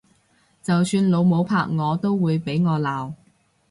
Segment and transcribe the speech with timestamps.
[0.63, 3.13] 就算老母拍我都會俾我鬧！